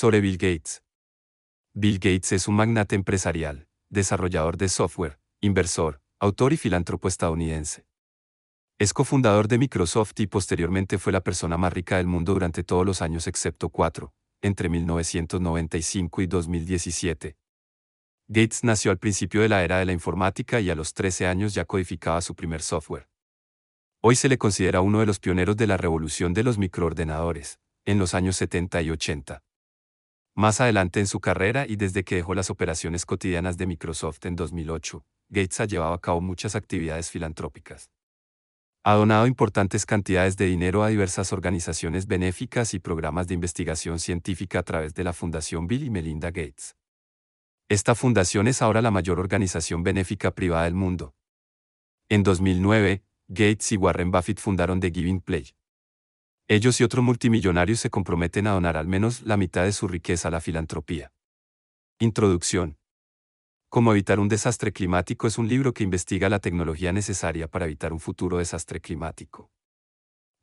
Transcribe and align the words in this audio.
Sobre 0.00 0.20
Bill 0.20 0.38
Gates. 0.38 0.84
Bill 1.74 1.98
Gates 1.98 2.30
es 2.30 2.46
un 2.46 2.54
magnate 2.54 2.94
empresarial, 2.94 3.66
desarrollador 3.90 4.56
de 4.56 4.68
software, 4.68 5.18
inversor, 5.40 6.00
autor 6.20 6.52
y 6.52 6.56
filántropo 6.56 7.08
estadounidense. 7.08 7.84
Es 8.78 8.92
cofundador 8.92 9.48
de 9.48 9.58
Microsoft 9.58 10.12
y 10.20 10.28
posteriormente 10.28 10.98
fue 10.98 11.12
la 11.12 11.20
persona 11.20 11.58
más 11.58 11.72
rica 11.72 11.96
del 11.96 12.06
mundo 12.06 12.32
durante 12.32 12.62
todos 12.62 12.86
los 12.86 13.02
años 13.02 13.26
excepto 13.26 13.70
cuatro, 13.70 14.14
entre 14.40 14.68
1995 14.68 16.22
y 16.22 16.26
2017. 16.28 17.36
Gates 18.28 18.62
nació 18.62 18.92
al 18.92 18.98
principio 18.98 19.40
de 19.42 19.48
la 19.48 19.64
era 19.64 19.80
de 19.80 19.84
la 19.84 19.92
informática 19.92 20.60
y 20.60 20.70
a 20.70 20.76
los 20.76 20.94
13 20.94 21.26
años 21.26 21.54
ya 21.54 21.64
codificaba 21.64 22.20
su 22.20 22.36
primer 22.36 22.62
software. 22.62 23.08
Hoy 24.00 24.14
se 24.14 24.28
le 24.28 24.38
considera 24.38 24.80
uno 24.80 25.00
de 25.00 25.06
los 25.06 25.18
pioneros 25.18 25.56
de 25.56 25.66
la 25.66 25.76
revolución 25.76 26.34
de 26.34 26.44
los 26.44 26.56
microordenadores, 26.56 27.58
en 27.84 27.98
los 27.98 28.14
años 28.14 28.36
70 28.36 28.82
y 28.82 28.90
80. 28.90 29.42
Más 30.38 30.60
adelante 30.60 31.00
en 31.00 31.08
su 31.08 31.18
carrera 31.18 31.66
y 31.68 31.74
desde 31.74 32.04
que 32.04 32.14
dejó 32.14 32.32
las 32.32 32.48
operaciones 32.48 33.04
cotidianas 33.04 33.56
de 33.56 33.66
Microsoft 33.66 34.24
en 34.24 34.36
2008, 34.36 35.04
Gates 35.30 35.58
ha 35.58 35.64
llevado 35.64 35.92
a 35.92 36.00
cabo 36.00 36.20
muchas 36.20 36.54
actividades 36.54 37.10
filantrópicas. 37.10 37.90
Ha 38.84 38.94
donado 38.94 39.26
importantes 39.26 39.84
cantidades 39.84 40.36
de 40.36 40.46
dinero 40.46 40.84
a 40.84 40.90
diversas 40.90 41.32
organizaciones 41.32 42.06
benéficas 42.06 42.72
y 42.72 42.78
programas 42.78 43.26
de 43.26 43.34
investigación 43.34 43.98
científica 43.98 44.60
a 44.60 44.62
través 44.62 44.94
de 44.94 45.02
la 45.02 45.12
Fundación 45.12 45.66
Bill 45.66 45.82
y 45.82 45.90
Melinda 45.90 46.28
Gates. 46.28 46.76
Esta 47.68 47.96
fundación 47.96 48.46
es 48.46 48.62
ahora 48.62 48.80
la 48.80 48.92
mayor 48.92 49.18
organización 49.18 49.82
benéfica 49.82 50.30
privada 50.30 50.66
del 50.66 50.74
mundo. 50.74 51.16
En 52.08 52.22
2009, 52.22 53.02
Gates 53.26 53.72
y 53.72 53.76
Warren 53.76 54.12
Buffett 54.12 54.38
fundaron 54.38 54.78
The 54.78 54.92
Giving 54.92 55.20
Play. 55.20 55.50
Ellos 56.50 56.80
y 56.80 56.84
otros 56.84 57.04
multimillonarios 57.04 57.78
se 57.78 57.90
comprometen 57.90 58.46
a 58.46 58.52
donar 58.52 58.78
al 58.78 58.88
menos 58.88 59.20
la 59.20 59.36
mitad 59.36 59.64
de 59.64 59.72
su 59.72 59.86
riqueza 59.86 60.28
a 60.28 60.30
la 60.30 60.40
filantropía. 60.40 61.12
Introducción. 61.98 62.78
Cómo 63.68 63.92
evitar 63.92 64.18
un 64.18 64.30
desastre 64.30 64.72
climático 64.72 65.26
es 65.26 65.36
un 65.36 65.46
libro 65.46 65.74
que 65.74 65.84
investiga 65.84 66.30
la 66.30 66.38
tecnología 66.38 66.90
necesaria 66.90 67.48
para 67.48 67.66
evitar 67.66 67.92
un 67.92 68.00
futuro 68.00 68.38
desastre 68.38 68.80
climático. 68.80 69.50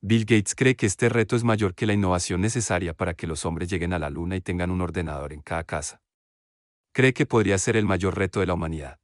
Bill 0.02 0.26
Gates 0.26 0.54
cree 0.54 0.76
que 0.76 0.86
este 0.86 1.10
reto 1.10 1.36
es 1.36 1.44
mayor 1.44 1.74
que 1.74 1.88
la 1.88 1.94
innovación 1.94 2.40
necesaria 2.40 2.94
para 2.94 3.16
que 3.16 3.26
los 3.26 3.44
hombres 3.44 3.68
lleguen 3.68 3.92
a 3.92 3.98
la 3.98 4.12
Luna 4.12 4.36
y 4.36 4.42
tengan 4.42 4.70
un 4.70 4.82
ordenador 4.82 5.34
en 5.34 5.42
cada 5.42 5.64
casa. 5.64 6.04
Cree 6.94 7.14
que 7.14 7.26
podría 7.26 7.58
ser 7.58 7.78
el 7.78 7.86
mayor 7.86 8.16
reto 8.16 8.42
de 8.42 8.46
la 8.46 8.54
humanidad. 8.54 9.00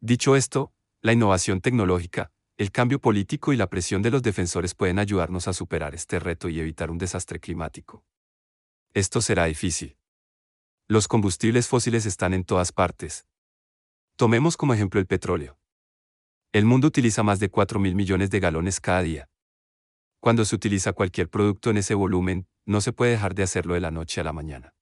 Dicho 0.00 0.36
esto, 0.36 0.72
la 1.02 1.12
innovación 1.12 1.60
tecnológica, 1.60 2.30
el 2.56 2.70
cambio 2.70 3.00
político 3.00 3.52
y 3.52 3.56
la 3.56 3.68
presión 3.68 4.00
de 4.02 4.12
los 4.12 4.22
defensores 4.22 4.74
pueden 4.74 5.00
ayudarnos 5.00 5.48
a 5.48 5.52
superar 5.52 5.94
este 5.94 6.20
reto 6.20 6.48
y 6.48 6.60
evitar 6.60 6.90
un 6.90 6.98
desastre 6.98 7.40
climático. 7.40 8.04
Esto 8.92 9.20
será 9.20 9.46
difícil. 9.46 9.96
Los 10.86 11.08
combustibles 11.08 11.66
fósiles 11.66 12.06
están 12.06 12.32
en 12.32 12.44
todas 12.44 12.70
partes. 12.70 13.26
Tomemos 14.16 14.56
como 14.56 14.72
ejemplo 14.72 15.00
el 15.00 15.06
petróleo. 15.06 15.58
El 16.52 16.64
mundo 16.64 16.86
utiliza 16.86 17.24
más 17.24 17.40
de 17.40 17.50
4 17.50 17.80
mil 17.80 17.96
millones 17.96 18.30
de 18.30 18.38
galones 18.38 18.80
cada 18.80 19.02
día. 19.02 19.28
Cuando 20.20 20.44
se 20.44 20.54
utiliza 20.54 20.92
cualquier 20.92 21.28
producto 21.28 21.70
en 21.70 21.78
ese 21.78 21.94
volumen, 21.94 22.46
no 22.66 22.80
se 22.80 22.92
puede 22.92 23.10
dejar 23.10 23.34
de 23.34 23.42
hacerlo 23.42 23.74
de 23.74 23.80
la 23.80 23.90
noche 23.90 24.20
a 24.20 24.24
la 24.24 24.32
mañana. 24.32 24.74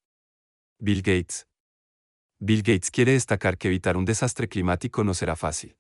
Bill 0.79 1.01
Gates. 1.01 1.47
Bill 2.39 2.63
Gates 2.63 2.91
quiere 2.91 3.13
destacar 3.13 3.57
que 3.57 3.69
evitar 3.69 3.97
un 3.97 4.05
desastre 4.05 4.47
climático 4.47 5.05
no 5.05 5.15
será 5.15 5.37
fácil. 5.37 5.79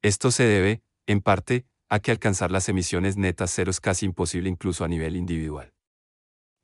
Esto 0.00 0.30
se 0.30 0.44
debe, 0.44 0.82
en 1.06 1.20
parte, 1.20 1.66
a 1.88 2.00
que 2.00 2.10
alcanzar 2.10 2.50
las 2.50 2.68
emisiones 2.68 3.16
netas 3.16 3.52
cero 3.54 3.70
es 3.70 3.80
casi 3.80 4.06
imposible 4.06 4.48
incluso 4.48 4.84
a 4.84 4.88
nivel 4.88 5.16
individual. 5.16 5.72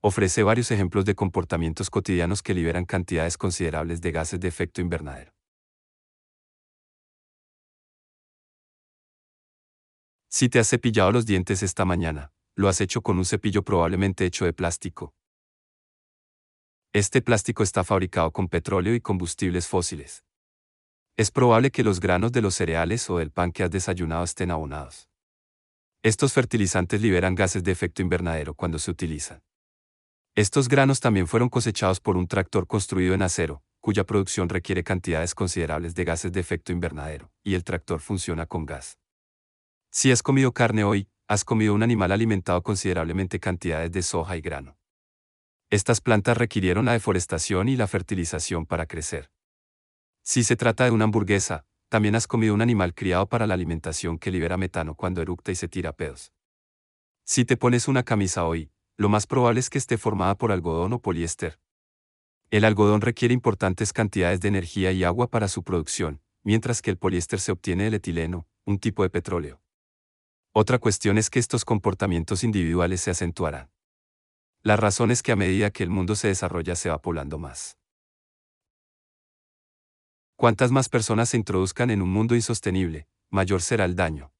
Ofrece 0.02 0.42
varios 0.42 0.70
ejemplos 0.70 1.04
de 1.04 1.14
comportamientos 1.14 1.90
cotidianos 1.90 2.42
que 2.42 2.54
liberan 2.54 2.86
cantidades 2.86 3.36
considerables 3.36 4.00
de 4.00 4.12
gases 4.12 4.40
de 4.40 4.48
efecto 4.48 4.80
invernadero. 4.80 5.32
Si 10.30 10.48
te 10.48 10.58
has 10.58 10.68
cepillado 10.68 11.12
los 11.12 11.26
dientes 11.26 11.62
esta 11.62 11.84
mañana, 11.84 12.32
lo 12.54 12.68
has 12.68 12.80
hecho 12.80 13.02
con 13.02 13.18
un 13.18 13.24
cepillo 13.24 13.62
probablemente 13.62 14.24
hecho 14.24 14.44
de 14.46 14.52
plástico. 14.52 15.12
Este 16.92 17.20
plástico 17.20 17.62
está 17.62 17.84
fabricado 17.84 18.32
con 18.32 18.48
petróleo 18.48 18.94
y 18.94 19.00
combustibles 19.00 19.68
fósiles. 19.68 20.24
Es 21.20 21.30
probable 21.30 21.70
que 21.70 21.84
los 21.84 22.00
granos 22.00 22.32
de 22.32 22.40
los 22.40 22.54
cereales 22.54 23.10
o 23.10 23.18
del 23.18 23.30
pan 23.30 23.52
que 23.52 23.62
has 23.62 23.70
desayunado 23.70 24.24
estén 24.24 24.50
abonados. 24.50 25.06
Estos 26.02 26.32
fertilizantes 26.32 27.02
liberan 27.02 27.34
gases 27.34 27.62
de 27.62 27.72
efecto 27.72 28.00
invernadero 28.00 28.54
cuando 28.54 28.78
se 28.78 28.90
utilizan. 28.90 29.42
Estos 30.34 30.66
granos 30.66 30.98
también 30.98 31.26
fueron 31.26 31.50
cosechados 31.50 32.00
por 32.00 32.16
un 32.16 32.26
tractor 32.26 32.66
construido 32.66 33.12
en 33.12 33.20
acero, 33.20 33.62
cuya 33.80 34.04
producción 34.04 34.48
requiere 34.48 34.82
cantidades 34.82 35.34
considerables 35.34 35.94
de 35.94 36.04
gases 36.06 36.32
de 36.32 36.40
efecto 36.40 36.72
invernadero, 36.72 37.30
y 37.44 37.52
el 37.52 37.64
tractor 37.64 38.00
funciona 38.00 38.46
con 38.46 38.64
gas. 38.64 38.98
Si 39.90 40.10
has 40.10 40.22
comido 40.22 40.52
carne 40.52 40.84
hoy, 40.84 41.06
has 41.28 41.44
comido 41.44 41.74
un 41.74 41.82
animal 41.82 42.12
alimentado 42.12 42.62
considerablemente 42.62 43.40
cantidades 43.40 43.92
de 43.92 44.00
soja 44.00 44.38
y 44.38 44.40
grano. 44.40 44.78
Estas 45.68 46.00
plantas 46.00 46.38
requirieron 46.38 46.86
la 46.86 46.92
deforestación 46.92 47.68
y 47.68 47.76
la 47.76 47.88
fertilización 47.88 48.64
para 48.64 48.86
crecer. 48.86 49.30
Si 50.22 50.44
se 50.44 50.56
trata 50.56 50.84
de 50.84 50.90
una 50.90 51.04
hamburguesa, 51.04 51.64
también 51.88 52.14
has 52.14 52.26
comido 52.26 52.54
un 52.54 52.62
animal 52.62 52.94
criado 52.94 53.28
para 53.28 53.46
la 53.46 53.54
alimentación 53.54 54.18
que 54.18 54.30
libera 54.30 54.56
metano 54.56 54.94
cuando 54.94 55.22
eructa 55.22 55.50
y 55.50 55.56
se 55.56 55.68
tira 55.68 55.92
pedos. 55.92 56.32
Si 57.24 57.44
te 57.44 57.56
pones 57.56 57.88
una 57.88 58.02
camisa 58.02 58.44
hoy, 58.44 58.70
lo 58.96 59.08
más 59.08 59.26
probable 59.26 59.60
es 59.60 59.70
que 59.70 59.78
esté 59.78 59.98
formada 59.98 60.36
por 60.36 60.52
algodón 60.52 60.92
o 60.92 61.00
poliéster. 61.00 61.58
El 62.50 62.64
algodón 62.64 63.00
requiere 63.00 63.32
importantes 63.32 63.92
cantidades 63.92 64.40
de 64.40 64.48
energía 64.48 64.92
y 64.92 65.04
agua 65.04 65.28
para 65.28 65.48
su 65.48 65.62
producción, 65.62 66.20
mientras 66.42 66.82
que 66.82 66.90
el 66.90 66.98
poliéster 66.98 67.40
se 67.40 67.52
obtiene 67.52 67.84
del 67.84 67.94
etileno, 67.94 68.46
un 68.64 68.78
tipo 68.78 69.02
de 69.02 69.10
petróleo. 69.10 69.60
Otra 70.52 70.78
cuestión 70.78 71.16
es 71.16 71.30
que 71.30 71.38
estos 71.38 71.64
comportamientos 71.64 72.44
individuales 72.44 73.00
se 73.00 73.10
acentuarán. 73.10 73.70
La 74.62 74.76
razón 74.76 75.10
es 75.10 75.22
que 75.22 75.32
a 75.32 75.36
medida 75.36 75.70
que 75.70 75.82
el 75.82 75.90
mundo 75.90 76.14
se 76.16 76.28
desarrolla 76.28 76.76
se 76.76 76.90
va 76.90 77.00
poblando 77.00 77.38
más. 77.38 77.79
Cuantas 80.40 80.70
más 80.70 80.88
personas 80.88 81.28
se 81.28 81.36
introduzcan 81.36 81.90
en 81.90 82.00
un 82.00 82.08
mundo 82.08 82.34
insostenible, 82.34 83.06
mayor 83.28 83.60
será 83.60 83.84
el 83.84 83.94
daño. 83.94 84.32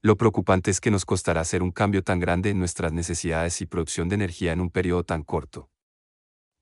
Lo 0.00 0.16
preocupante 0.16 0.70
es 0.70 0.80
que 0.80 0.92
nos 0.92 1.04
costará 1.04 1.40
hacer 1.40 1.60
un 1.60 1.72
cambio 1.72 2.04
tan 2.04 2.20
grande 2.20 2.50
en 2.50 2.60
nuestras 2.60 2.92
necesidades 2.92 3.60
y 3.60 3.66
producción 3.66 4.08
de 4.08 4.14
energía 4.14 4.52
en 4.52 4.60
un 4.60 4.70
periodo 4.70 5.02
tan 5.02 5.24
corto. 5.24 5.70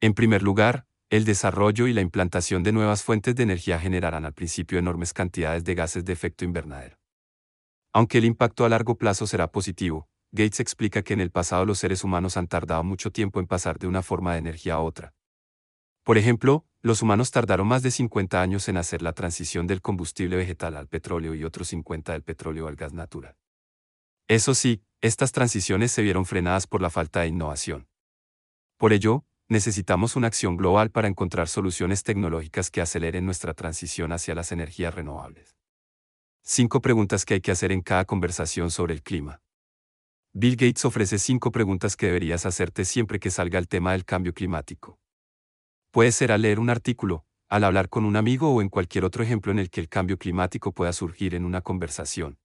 En 0.01 0.15
primer 0.15 0.43
lugar, 0.43 0.87
el 1.11 1.27
desarrollo 1.27 1.87
y 1.87 1.93
la 1.93 2.01
implantación 2.01 2.63
de 2.63 2.73
nuevas 2.73 3.03
fuentes 3.03 3.37
de 3.37 3.43
energía 3.43 3.79
generarán 3.79 4.25
al 4.25 4.33
principio 4.33 4.79
enormes 4.79 5.13
cantidades 5.13 5.63
de 5.63 5.75
gases 5.75 6.07
de 6.07 6.15
efecto 6.15 6.47
invernadero. 6.47 6.97
Aunque 7.93 8.17
el 8.17 8.25
impacto 8.25 8.65
a 8.65 8.71
largo 8.71 8.97
plazo 8.97 9.27
será 9.27 9.53
positivo, 9.53 10.09
Gates 10.33 10.61
explica 10.61 11.03
que 11.03 11.13
en 11.13 11.21
el 11.21 11.31
pasado 11.31 11.67
los 11.67 11.79
seres 11.79 12.03
humanos 12.05 12.39
han 12.39 12.49
tardado 12.49 12.83
mucho 12.85 13.13
tiempo 13.13 13.39
en 13.39 13.49
pasar 13.49 13.79
de 13.79 13.87
una 13.87 14.01
forma 14.01 14.33
de 14.33 14.39
energía 14.39 14.77
a 14.77 14.81
otra. 14.81 15.13
Por 16.07 16.19
ejemplo, 16.19 16.65
los 16.83 17.03
humanos 17.03 17.33
tardaron 17.33 17.67
más 17.67 17.83
de 17.83 17.91
50 17.91 18.41
años 18.41 18.69
en 18.69 18.77
hacer 18.77 19.03
la 19.03 19.13
transición 19.13 19.67
del 19.67 19.83
combustible 19.83 20.37
vegetal 20.37 20.77
al 20.77 20.87
petróleo 20.87 21.35
y 21.35 21.43
otros 21.43 21.67
50 21.67 22.13
del 22.13 22.23
petróleo 22.23 22.69
al 22.69 22.77
gas 22.77 22.93
natural. 22.93 23.35
Eso 24.29 24.55
sí, 24.55 24.85
estas 25.01 25.33
transiciones 25.33 25.91
se 25.91 26.03
vieron 26.03 26.25
frenadas 26.25 26.69
por 26.69 26.81
la 26.81 26.91
falta 26.91 27.23
de 27.23 27.27
innovación. 27.27 27.89
Por 28.77 28.93
ello, 28.93 29.25
necesitamos 29.49 30.15
una 30.15 30.29
acción 30.29 30.57
global 30.57 30.93
para 30.93 31.09
encontrar 31.09 31.49
soluciones 31.49 32.05
tecnológicas 32.05 32.71
que 32.71 32.81
aceleren 32.81 33.27
nuestra 33.27 33.53
transición 33.53 34.13
hacia 34.13 34.37
las 34.37 34.53
energías 34.53 34.95
renovables. 34.95 35.57
Cinco 36.45 36.81
preguntas 36.81 37.25
que 37.25 37.35
hay 37.35 37.41
que 37.41 37.51
hacer 37.51 37.73
en 37.73 37.83
cada 37.83 38.05
conversación 38.05 38.71
sobre 38.71 38.95
el 38.95 39.03
clima. 39.03 39.43
Bill 40.33 40.55
Gates 40.55 40.85
ofrece 40.85 41.19
cinco 41.19 41.51
preguntas 41.51 41.97
que 41.97 42.07
deberías 42.07 42.47
hacerte 42.47 42.85
siempre 42.85 43.19
que 43.19 43.33
salga 43.33 43.59
el 43.59 43.67
tema 43.67 43.91
del 43.91 44.05
cambio 44.05 44.33
climático. 44.33 45.01
Puede 45.97 46.13
ser 46.13 46.31
al 46.31 46.43
leer 46.43 46.61
un 46.61 46.69
artículo, 46.69 47.25
al 47.49 47.65
hablar 47.65 47.89
con 47.89 48.05
un 48.05 48.17
amigo 48.17 48.53
o 48.53 48.61
en 48.61 48.69
cualquier 48.69 49.07
otro 49.07 49.23
ejemplo 49.25 49.51
en 49.51 49.59
el 49.59 49.71
que 49.71 49.81
el 49.81 49.89
cambio 49.89 50.19
climático 50.19 50.73
pueda 50.73 50.93
surgir 50.93 51.35
en 51.35 51.47
una 51.47 51.63
conversación. 51.63 52.39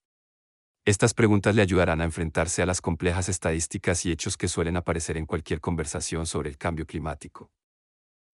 Estas 0.86 1.14
preguntas 1.14 1.54
le 1.54 1.62
ayudarán 1.62 2.00
a 2.00 2.06
enfrentarse 2.06 2.62
a 2.62 2.66
las 2.66 2.80
complejas 2.80 3.28
estadísticas 3.28 4.06
y 4.06 4.12
hechos 4.14 4.38
que 4.38 4.48
suelen 4.48 4.78
aparecer 4.78 5.18
en 5.18 5.26
cualquier 5.26 5.60
conversación 5.60 6.28
sobre 6.28 6.50
el 6.50 6.58
cambio 6.58 6.86
climático. 6.86 7.52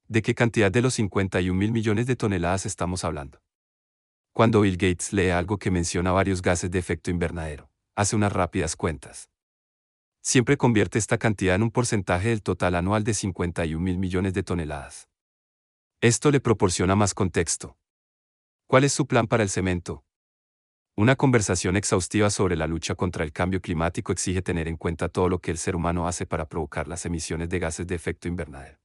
¿De 0.08 0.22
qué 0.22 0.36
cantidad 0.36 0.72
de 0.72 0.84
los 0.84 0.94
51 0.94 1.52
mil 1.58 1.72
millones 1.72 2.06
de 2.06 2.16
toneladas 2.16 2.68
estamos 2.68 3.04
hablando? 3.04 3.42
Cuando 4.34 4.62
Bill 4.62 4.78
Gates 4.78 5.14
lee 5.14 5.31
algo 5.31 5.58
que 5.58 5.72
menciona 5.72 6.12
varios 6.12 6.44
gases 6.44 6.69
de 6.69 6.78
efecto 6.78 7.10
invernadero, 7.10 7.72
hace 7.96 8.16
unas 8.16 8.34
rápidas 8.34 8.75
cuentas 8.75 9.31
siempre 10.22 10.58
convierte 10.58 11.00
esta 11.00 11.18
cantidad 11.18 11.56
en 11.56 11.64
un 11.64 11.72
porcentaje 11.72 12.30
del 12.30 12.42
total 12.42 12.75
anual 12.75 13.04
de 13.04 13.14
51 13.14 13.84
mil 13.84 13.98
millones 13.98 14.34
de 14.34 14.44
toneladas. 14.44 15.10
Esto 16.02 16.31
le 16.31 16.40
proporciona 16.40 16.96
más 16.96 17.14
contexto. 17.14 17.78
¿Cuál 18.68 18.84
es 18.84 18.94
su 18.94 19.08
plan 19.08 19.28
para 19.28 19.44
el 19.44 19.50
cemento? 19.50 20.04
Una 20.96 21.16
conversación 21.16 21.78
exhaustiva 21.78 22.30
sobre 22.30 22.56
la 22.56 22.66
lucha 22.66 22.96
contra 22.96 23.24
el 23.24 23.31
cambio 23.31 23.62
climático 23.62 24.12
exige 24.12 24.42
tener 24.42 24.68
en 24.68 24.78
cuenta 24.78 25.10
todo 25.10 25.30
lo 25.30 25.40
que 25.40 25.52
el 25.52 25.58
ser 25.58 25.75
humano 25.75 26.08
hace 26.08 26.25
para 26.25 26.50
provocar 26.50 26.88
las 26.88 27.06
emisiones 27.06 27.50
de 27.50 27.60
gases 27.60 27.86
de 27.86 27.96
efecto 27.96 28.28
invernadero. 28.28 28.80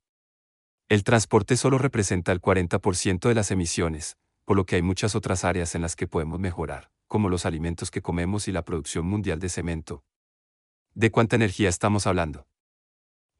El 0.91 1.05
transporte 1.05 1.57
solo 1.57 1.79
representa 1.79 2.33
el 2.33 2.43
40% 2.43 3.29
de 3.29 3.35
las 3.35 3.51
emisiones, 3.51 4.19
por 4.45 4.59
lo 4.59 4.67
que 4.67 4.77
hay 4.77 4.83
muchas 4.83 5.15
otras 5.15 5.43
áreas 5.43 5.75
en 5.75 5.81
las 5.81 5.97
que 5.97 6.07
podemos 6.07 6.39
mejorar, 6.39 6.91
como 7.09 7.31
los 7.31 7.47
alimentos 7.47 7.91
que 7.91 8.03
comemos 8.03 8.47
y 8.47 8.53
la 8.53 8.65
producción 8.65 9.07
mundial 9.07 9.41
de 9.41 9.49
cemento. 9.49 10.05
¿De 10.95 11.11
cuánta 11.11 11.37
energía 11.37 11.71
estamos 11.71 12.07
hablando? 12.07 12.47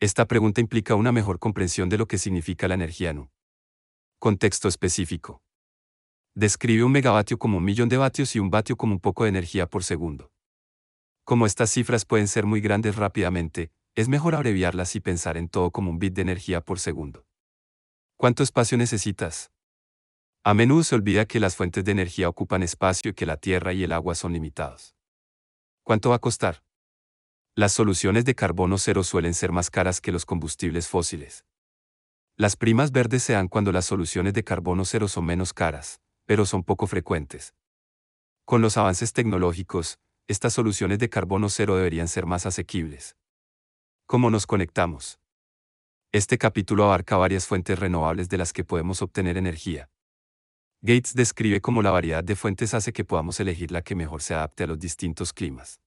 Esta 0.01 0.27
pregunta 0.27 0.63
implica 0.63 0.95
una 0.95 1.13
mejor 1.13 1.39
comprensión 1.39 1.91
de 1.91 1.99
lo 1.99 2.07
que 2.07 2.17
significa 2.17 2.67
la 2.67 2.75
energía 2.75 3.13
NU. 3.13 3.29
Contexto 4.19 4.69
específico. 4.69 5.43
Describe 6.35 6.83
un 6.83 6.93
megavatio 6.93 7.39
como 7.39 7.59
un 7.59 7.65
millón 7.65 7.91
de 7.91 7.99
vatios 7.99 8.35
y 8.37 8.39
un 8.39 8.49
vatio 8.49 8.77
como 8.77 8.95
un 8.95 9.01
poco 9.01 9.25
de 9.25 9.29
energía 9.29 9.67
por 9.67 9.85
segundo. 9.85 10.33
Como 11.25 11.45
estas 11.45 11.71
cifras 11.71 12.07
pueden 12.07 12.27
ser 12.27 12.47
muy 12.47 12.63
grandes 12.63 12.97
rápidamente, 12.97 13.71
es 13.95 14.09
mejor 14.09 14.35
abreviarlas 14.35 14.97
y 14.97 15.01
pensar 15.01 15.37
en 15.37 15.51
todo 15.51 15.71
como 15.73 15.91
un 15.91 15.99
bit 15.99 16.15
de 16.15 16.23
energía 16.23 16.63
por 16.63 16.79
segundo. 16.79 17.27
¿Cuánto 18.17 18.43
espacio 18.43 18.79
necesitas? 18.79 19.53
A 20.43 20.55
menudo 20.55 20.85
se 20.85 20.95
olvida 20.95 21.27
que 21.27 21.39
las 21.39 21.55
fuentes 21.55 21.85
de 21.85 21.93
energía 21.93 22.31
ocupan 22.31 22.63
espacio 22.63 23.11
y 23.11 23.15
que 23.15 23.27
la 23.27 23.37
tierra 23.37 23.75
y 23.75 23.85
el 23.85 23.93
agua 23.93 24.15
son 24.15 24.33
limitados. 24.33 24.97
¿Cuánto 25.83 26.09
va 26.09 26.17
a 26.17 26.21
costar? 26.21 26.63
Las 27.55 27.73
soluciones 27.73 28.25
de 28.25 28.35
carbono 28.35 28.79
cero 28.79 29.05
suelen 29.05 29.35
ser 29.35 29.53
más 29.53 29.69
caras 29.69 30.01
que 30.01 30.11
los 30.11 30.25
combustibles 30.25 30.89
fósiles. 30.89 31.45
Las 32.35 32.57
primas 32.57 32.93
verdes 32.93 33.25
se 33.25 33.35
dan 33.35 33.49
cuando 33.49 33.73
las 33.73 33.85
soluciones 33.85 34.33
de 34.33 34.43
carbono 34.43 34.87
cero 34.87 35.07
son 35.07 35.27
menos 35.27 35.53
caras, 35.53 36.01
pero 36.25 36.47
son 36.47 36.65
poco 36.65 36.87
frecuentes. 36.87 37.53
Con 38.47 38.63
los 38.63 38.79
avances 38.79 39.13
tecnológicos, 39.13 39.99
estas 40.29 40.55
soluciones 40.55 40.99
de 40.99 41.11
carbono 41.11 41.51
cero 41.51 41.77
deberían 41.77 42.09
ser 42.09 42.25
más 42.25 42.47
asequibles. 42.47 43.17
¿Cómo 44.07 44.31
nos 44.31 44.47
conectamos? 44.47 45.21
Este 46.11 46.39
capítulo 46.39 46.85
abarca 46.85 47.19
varias 47.19 47.47
fuentes 47.47 47.79
renovables 47.79 48.31
de 48.31 48.39
las 48.39 48.55
que 48.55 48.65
podemos 48.65 49.03
obtener 49.03 49.37
energía. 49.37 49.91
Gates 50.81 51.13
describe 51.13 51.61
cómo 51.61 51.83
la 51.83 51.91
variedad 51.91 52.25
de 52.25 52.35
fuentes 52.35 52.73
hace 52.73 52.95
que 52.95 53.05
podamos 53.05 53.39
elegir 53.41 53.73
la 53.73 53.83
que 53.83 53.95
mejor 53.95 54.23
se 54.23 54.33
adapte 54.33 54.65
a 54.65 54.69
los 54.69 54.79
distintos 54.79 55.35
climas. 55.35 55.83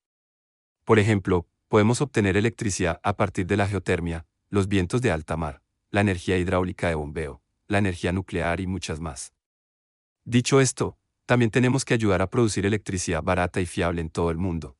Por 0.83 0.99
ejemplo, 0.99 1.47
podemos 1.67 2.01
obtener 2.01 2.37
electricidad 2.37 2.99
a 3.03 3.15
partir 3.15 3.47
de 3.47 3.57
la 3.57 3.67
geotermia, 3.67 4.25
los 4.49 4.67
vientos 4.67 5.01
de 5.01 5.11
alta 5.11 5.37
mar, 5.37 5.61
la 5.89 6.01
energía 6.01 6.37
hidráulica 6.37 6.89
de 6.89 6.95
bombeo, 6.95 7.41
la 7.67 7.77
energía 7.77 8.11
nuclear 8.11 8.59
y 8.59 8.67
muchas 8.67 8.99
más. 8.99 9.33
Dicho 10.23 10.59
esto, 10.59 10.97
también 11.25 11.51
tenemos 11.51 11.85
que 11.85 11.93
ayudar 11.93 12.21
a 12.21 12.29
producir 12.29 12.65
electricidad 12.65 13.23
barata 13.23 13.59
y 13.59 13.65
fiable 13.65 14.01
en 14.01 14.09
todo 14.09 14.31
el 14.31 14.37
mundo. 14.37 14.77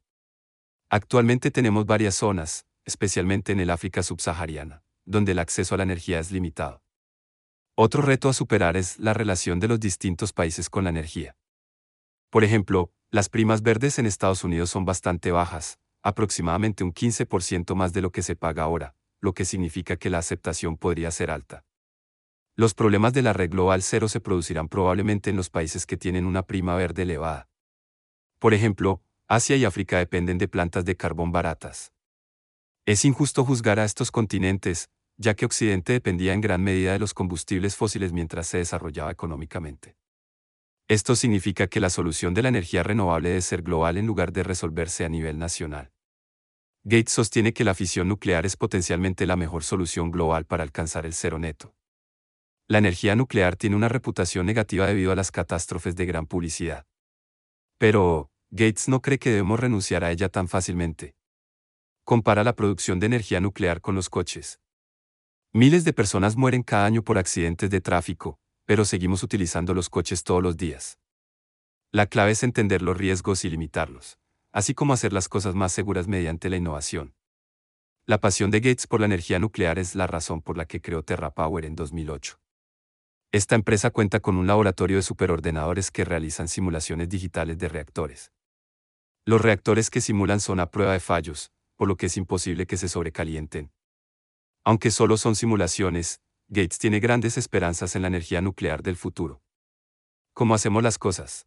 Actualmente 0.90 1.52
tenemos 1.52 1.86
varias 1.86 2.16
zonas, 2.16 2.66
especialmente 2.86 3.52
en 3.52 3.60
el 3.60 3.72
África 3.72 4.04
subsahariana, 4.04 4.84
donde 5.06 5.32
el 5.32 5.40
acceso 5.40 5.74
a 5.74 5.78
la 5.78 5.84
energía 5.84 6.20
es 6.20 6.32
limitado. 6.32 6.84
Otro 7.76 8.02
reto 8.02 8.30
a 8.30 8.34
superar 8.34 8.78
es 8.78 9.00
la 9.00 9.14
relación 9.14 9.60
de 9.60 9.68
los 9.68 9.80
distintos 9.80 10.32
países 10.32 10.70
con 10.70 10.84
la 10.84 10.92
energía. 10.92 11.36
Por 12.30 12.44
ejemplo, 12.44 12.92
las 13.10 13.28
primas 13.28 13.64
verdes 13.64 14.00
en 14.00 14.06
Estados 14.06 14.44
Unidos 14.44 14.70
son 14.70 14.86
bastante 14.86 15.32
bajas, 15.32 15.80
aproximadamente 16.06 16.84
un 16.84 16.94
15% 16.94 17.74
más 17.74 17.92
de 17.92 18.02
lo 18.02 18.12
que 18.12 18.22
se 18.22 18.36
paga 18.36 18.62
ahora, 18.62 18.94
lo 19.22 19.34
que 19.34 19.44
significa 19.44 19.98
que 19.98 20.12
la 20.12 20.20
aceptación 20.20 20.78
podría 20.78 21.10
ser 21.10 21.32
alta. 21.32 21.66
Los 22.56 22.76
problemas 22.76 23.12
de 23.14 23.24
la 23.24 23.34
red 23.34 23.50
global 23.50 23.82
cero 23.82 24.08
se 24.08 24.20
producirán 24.20 24.70
probablemente 24.70 25.32
en 25.32 25.36
los 25.36 25.50
países 25.50 25.88
que 25.88 25.98
tienen 25.98 26.28
una 26.28 26.44
prima 26.44 26.76
verde 26.76 27.02
elevada. 27.02 27.50
Por 28.38 28.54
ejemplo, 28.54 29.02
Asia 29.28 29.56
y 29.56 29.66
África 29.66 29.98
dependen 29.98 30.38
de 30.38 30.48
plantas 30.48 30.86
de 30.86 30.96
carbón 30.96 31.32
baratas. 31.32 31.92
Es 32.86 33.04
injusto 33.04 33.44
juzgar 33.44 33.80
a 33.80 33.86
estos 33.86 34.12
continentes, 34.12 34.92
ya 35.18 35.34
que 35.34 35.48
Occidente 35.48 35.94
dependía 35.94 36.34
en 36.34 36.42
gran 36.42 36.62
medida 36.62 36.94
de 36.94 37.00
los 37.00 37.16
combustibles 37.16 37.76
fósiles 37.76 38.14
mientras 38.14 38.46
se 38.46 38.60
desarrollaba 38.60 39.10
económicamente. 39.10 39.98
Esto 40.88 41.16
significa 41.16 41.66
que 41.66 41.80
la 41.80 41.90
solución 41.90 42.36
de 42.36 42.44
la 42.44 42.50
energía 42.50 42.84
renovable 42.84 43.30
debe 43.30 43.42
ser 43.42 43.64
global 43.64 43.98
en 43.98 44.06
lugar 44.06 44.32
de 44.32 44.44
resolverse 44.44 45.04
a 45.04 45.10
nivel 45.10 45.40
nacional. 45.40 45.95
Gates 46.88 47.14
sostiene 47.14 47.52
que 47.52 47.64
la 47.64 47.74
fisión 47.74 48.08
nuclear 48.08 48.46
es 48.46 48.56
potencialmente 48.58 49.26
la 49.26 49.36
mejor 49.36 49.64
solución 49.64 50.12
global 50.12 50.46
para 50.46 50.62
alcanzar 50.62 51.08
el 51.08 51.14
cero 51.14 51.40
neto. 51.40 51.76
La 52.68 52.78
energía 52.78 53.16
nuclear 53.16 53.56
tiene 53.56 53.76
una 53.76 53.90
reputación 53.90 54.46
negativa 54.46 54.86
debido 54.86 55.12
a 55.12 55.16
las 55.16 55.32
catástrofes 55.32 55.96
de 55.96 56.06
gran 56.06 56.28
publicidad. 56.28 56.86
Pero, 57.80 58.30
Gates 58.52 58.88
no 58.88 59.02
cree 59.02 59.18
que 59.18 59.32
debemos 59.32 59.60
renunciar 59.60 60.04
a 60.04 60.12
ella 60.12 60.30
tan 60.30 60.48
fácilmente. 60.48 61.16
Compara 62.04 62.44
la 62.44 62.56
producción 62.56 63.00
de 63.00 63.08
energía 63.08 63.42
nuclear 63.42 63.82
con 63.82 63.96
los 63.96 64.08
coches. 64.08 64.60
Miles 65.54 65.86
de 65.86 65.94
personas 65.94 66.36
mueren 66.36 66.62
cada 66.62 66.86
año 66.86 67.04
por 67.04 67.18
accidentes 67.18 67.72
de 67.72 67.82
tráfico, 67.82 68.38
pero 68.66 68.86
seguimos 68.86 69.24
utilizando 69.24 69.74
los 69.74 69.90
coches 69.90 70.24
todos 70.24 70.44
los 70.44 70.56
días. 70.56 71.00
La 71.92 72.06
clave 72.06 72.32
es 72.32 72.44
entender 72.44 72.84
los 72.84 72.96
riesgos 72.96 73.44
y 73.44 73.50
limitarlos, 73.50 74.20
así 74.56 74.74
como 74.74 74.94
hacer 74.94 75.12
las 75.12 75.28
cosas 75.28 75.54
más 75.54 75.74
seguras 75.74 76.08
mediante 76.08 76.50
la 76.50 76.56
innovación. 76.56 77.14
La 78.06 78.22
pasión 78.22 78.52
de 78.52 78.62
Gates 78.62 78.88
por 78.88 79.02
la 79.02 79.06
energía 79.06 79.38
nuclear 79.38 79.78
es 79.78 79.96
la 79.96 80.08
razón 80.08 80.42
por 80.42 80.56
la 80.56 80.66
que 80.66 80.80
creó 80.80 81.04
TerraPower 81.04 81.66
en 81.66 81.76
2008. 81.76 82.40
Esta 83.34 83.56
empresa 83.56 83.92
cuenta 83.92 84.22
con 84.22 84.38
un 84.38 84.48
laboratorio 84.48 84.96
de 84.96 85.04
superordenadores 85.04 85.92
que 85.92 86.06
realizan 86.06 86.48
simulaciones 86.48 87.10
digitales 87.10 87.58
de 87.58 87.68
reactores. 87.68 88.32
Los 89.26 89.42
reactores 89.42 89.90
que 89.90 90.00
simulan 90.00 90.40
son 90.40 90.62
a 90.62 90.72
prueba 90.72 90.94
de 90.94 91.02
fallos, 91.02 91.52
por 91.76 91.90
lo 91.90 91.98
que 91.98 92.06
es 92.06 92.16
imposible 92.16 92.66
que 92.66 92.78
se 92.78 92.88
sobrecalienten. 92.88 93.74
Aunque 94.64 94.90
solo 94.90 95.18
son 95.18 95.36
simulaciones, 95.36 96.22
Gates 96.48 96.78
tiene 96.78 97.02
grandes 97.02 97.38
esperanzas 97.38 97.98
en 97.98 98.04
la 98.04 98.08
energía 98.08 98.40
nuclear 98.40 98.84
del 98.84 98.96
futuro. 98.96 99.42
¿Cómo 100.34 100.56
hacemos 100.56 100.82
las 100.82 100.98
cosas? 100.98 101.46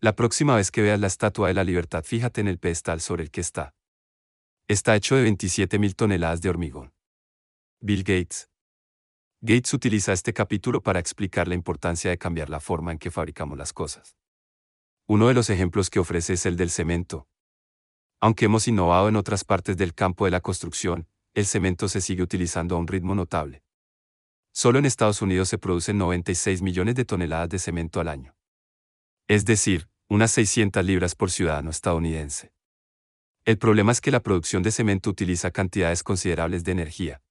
La 0.00 0.14
próxima 0.14 0.56
vez 0.56 0.70
que 0.70 0.82
veas 0.82 1.00
la 1.00 1.06
Estatua 1.06 1.48
de 1.48 1.54
la 1.54 1.64
Libertad 1.64 2.04
fíjate 2.04 2.42
en 2.42 2.48
el 2.48 2.58
pedestal 2.58 3.00
sobre 3.00 3.22
el 3.22 3.30
que 3.30 3.40
está. 3.40 3.74
Está 4.68 4.94
hecho 4.94 5.16
de 5.16 5.26
27.000 5.26 5.94
toneladas 5.94 6.42
de 6.42 6.50
hormigón. 6.50 6.92
Bill 7.80 8.02
Gates. 8.02 8.50
Gates 9.40 9.72
utiliza 9.72 10.12
este 10.12 10.34
capítulo 10.34 10.82
para 10.82 11.00
explicar 11.00 11.48
la 11.48 11.54
importancia 11.54 12.10
de 12.10 12.18
cambiar 12.18 12.50
la 12.50 12.60
forma 12.60 12.92
en 12.92 12.98
que 12.98 13.10
fabricamos 13.10 13.56
las 13.56 13.72
cosas. 13.72 14.18
Uno 15.06 15.28
de 15.28 15.34
los 15.34 15.48
ejemplos 15.48 15.88
que 15.88 15.98
ofrece 15.98 16.34
es 16.34 16.44
el 16.44 16.58
del 16.58 16.70
cemento. 16.70 17.26
Aunque 18.20 18.44
hemos 18.44 18.68
innovado 18.68 19.08
en 19.08 19.16
otras 19.16 19.44
partes 19.44 19.78
del 19.78 19.94
campo 19.94 20.26
de 20.26 20.30
la 20.30 20.40
construcción, 20.40 21.08
el 21.32 21.46
cemento 21.46 21.88
se 21.88 22.02
sigue 22.02 22.22
utilizando 22.22 22.76
a 22.76 22.78
un 22.78 22.86
ritmo 22.86 23.14
notable. 23.14 23.62
Solo 24.52 24.78
en 24.78 24.84
Estados 24.84 25.22
Unidos 25.22 25.48
se 25.48 25.56
producen 25.56 25.96
96 25.96 26.60
millones 26.60 26.96
de 26.96 27.06
toneladas 27.06 27.48
de 27.48 27.58
cemento 27.58 28.00
al 28.00 28.08
año. 28.08 28.35
Es 29.28 29.44
decir, 29.44 29.88
unas 30.08 30.30
600 30.30 30.84
libras 30.84 31.16
por 31.16 31.32
ciudadano 31.32 31.70
estadounidense. 31.70 32.52
El 33.44 33.58
problema 33.58 33.90
es 33.90 34.00
que 34.00 34.12
la 34.12 34.20
producción 34.20 34.62
de 34.62 34.70
cemento 34.70 35.10
utiliza 35.10 35.50
cantidades 35.50 36.04
considerables 36.04 36.62
de 36.62 36.70
energía. 36.70 37.22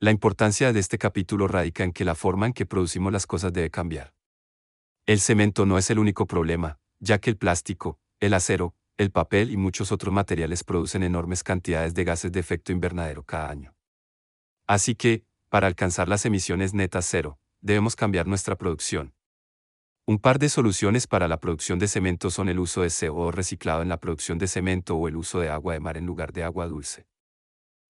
La 0.00 0.10
importancia 0.10 0.72
de 0.72 0.80
este 0.80 0.96
capítulo 0.96 1.48
radica 1.48 1.84
en 1.84 1.92
que 1.92 2.06
la 2.06 2.14
forma 2.14 2.46
en 2.46 2.54
que 2.54 2.64
producimos 2.64 3.12
las 3.12 3.26
cosas 3.26 3.52
debe 3.52 3.70
cambiar. 3.70 4.14
El 5.04 5.20
cemento 5.20 5.66
no 5.66 5.76
es 5.76 5.90
el 5.90 5.98
único 5.98 6.26
problema, 6.26 6.78
ya 6.98 7.18
que 7.18 7.28
el 7.28 7.36
plástico, 7.36 8.00
el 8.18 8.32
acero, 8.32 8.74
el 8.96 9.10
papel 9.10 9.50
y 9.50 9.58
muchos 9.58 9.92
otros 9.92 10.14
materiales 10.14 10.64
producen 10.64 11.02
enormes 11.02 11.44
cantidades 11.44 11.92
de 11.92 12.04
gases 12.04 12.32
de 12.32 12.40
efecto 12.40 12.72
invernadero 12.72 13.22
cada 13.22 13.50
año. 13.50 13.74
Así 14.66 14.94
que, 14.94 15.26
para 15.50 15.66
alcanzar 15.66 16.08
las 16.08 16.24
emisiones 16.24 16.72
netas 16.72 17.06
cero, 17.06 17.38
debemos 17.60 17.96
cambiar 17.96 18.26
nuestra 18.26 18.56
producción. 18.56 19.12
Un 20.06 20.18
par 20.18 20.38
de 20.38 20.48
soluciones 20.48 21.06
para 21.06 21.28
la 21.28 21.38
producción 21.38 21.78
de 21.78 21.88
cemento 21.88 22.30
son 22.30 22.48
el 22.48 22.58
uso 22.58 22.82
de 22.82 22.88
CO2 22.88 23.32
reciclado 23.32 23.82
en 23.82 23.88
la 23.88 23.98
producción 24.00 24.38
de 24.38 24.48
cemento 24.48 24.96
o 24.96 25.08
el 25.08 25.16
uso 25.16 25.40
de 25.40 25.48
agua 25.48 25.74
de 25.74 25.80
mar 25.80 25.96
en 25.96 26.06
lugar 26.06 26.32
de 26.32 26.44
agua 26.44 26.66
dulce. 26.66 27.06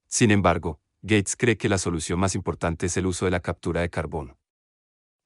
Sin 0.06 0.30
embargo, 0.30 0.80
Gates 1.00 1.36
cree 1.36 1.56
que 1.56 1.68
la 1.68 1.78
solución 1.78 2.20
más 2.20 2.34
importante 2.34 2.86
es 2.86 2.96
el 2.96 3.06
uso 3.06 3.24
de 3.24 3.30
la 3.30 3.40
captura 3.40 3.80
de 3.80 3.90
carbono. 3.90 4.38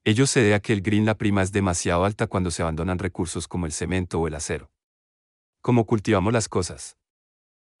Ello 0.05 0.25
se 0.25 0.39
debe 0.39 0.55
a 0.55 0.61
que 0.61 0.73
el 0.73 0.81
green 0.81 1.05
la 1.05 1.17
prima 1.17 1.41
es 1.43 1.51
demasiado 1.51 2.05
alta 2.05 2.27
cuando 2.27 2.51
se 2.51 2.61
abandonan 2.61 2.99
recursos 2.99 3.47
como 3.47 3.65
el 3.65 3.73
cemento 3.73 4.19
o 4.19 4.27
el 4.27 4.35
acero 4.35 4.71
cómo 5.67 5.85
cultivamos 5.85 6.31
las 6.31 6.47
cosas. 6.47 6.97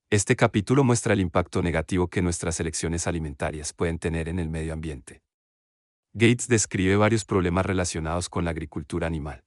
Este 0.09 0.35
capítulo 0.35 0.83
muestra 0.83 1.13
el 1.13 1.21
impacto 1.21 1.61
negativo 1.61 2.09
que 2.09 2.21
nuestras 2.21 2.59
elecciones 2.59 3.07
alimentarias 3.07 3.71
pueden 3.71 3.97
tener 3.97 4.27
en 4.27 4.39
el 4.39 4.49
medio 4.49 4.73
ambiente. 4.73 5.21
Gates 6.19 6.47
describe 6.47 6.95
varios 6.95 7.25
problemas 7.25 7.63
relacionados 7.63 8.27
con 8.27 8.43
la 8.43 8.49
agricultura 8.49 9.05
animal. 9.05 9.43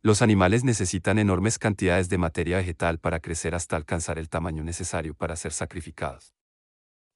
Los 0.00 0.22
animales 0.22 0.62
necesitan 0.62 1.18
enormes 1.18 1.58
cantidades 1.58 2.08
de 2.08 2.18
materia 2.18 2.58
vegetal 2.58 3.00
para 3.00 3.18
crecer 3.18 3.56
hasta 3.56 3.74
alcanzar 3.74 4.16
el 4.16 4.28
tamaño 4.28 4.62
necesario 4.62 5.12
para 5.12 5.34
ser 5.34 5.52
sacrificados. 5.52 6.34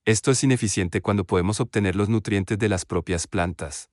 Esto 0.04 0.32
es 0.32 0.42
ineficiente 0.42 1.00
cuando 1.00 1.24
podemos 1.24 1.60
obtener 1.60 1.94
los 1.94 2.08
nutrientes 2.08 2.58
de 2.58 2.68
las 2.68 2.84
propias 2.84 3.28
plantas. 3.28 3.88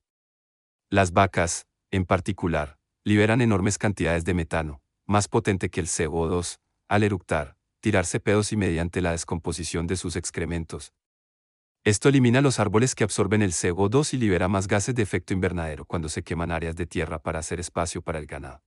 Las 0.90 1.12
vacas, 1.14 1.68
en 1.92 2.06
particular, 2.06 2.80
liberan 3.04 3.42
enormes 3.42 3.78
cantidades 3.78 4.26
de 4.26 4.34
metano, 4.34 4.82
más 5.06 5.28
potente 5.28 5.70
que 5.70 5.82
el 5.82 5.88
CO2, 5.88 6.58
al 6.88 7.04
eructar, 7.04 7.58
tirarse 7.80 8.20
pedos 8.20 8.52
y 8.52 8.58
mediante 8.58 9.02
la 9.02 9.12
descomposición 9.12 9.86
de 9.86 9.98
sus 9.98 10.16
excrementos. 10.16 10.94
Esto 11.86 12.08
elimina 12.08 12.40
los 12.40 12.62
árboles 12.62 12.96
que 12.96 13.04
absorben 13.04 13.42
el 13.42 13.52
CO2 13.52 14.14
y 14.14 14.18
libera 14.18 14.48
más 14.48 14.70
gases 14.70 14.96
de 14.96 15.04
efecto 15.04 15.34
invernadero 15.34 15.84
cuando 15.84 16.08
se 16.08 16.24
queman 16.24 16.50
áreas 16.50 16.78
de 16.78 16.86
tierra 16.86 17.20
para 17.20 17.40
hacer 17.40 17.60
espacio 17.60 18.02
para 18.02 18.20
el 18.20 18.26
ganado. 18.26 18.64